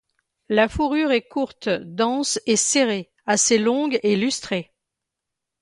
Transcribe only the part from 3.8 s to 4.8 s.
et lustrée.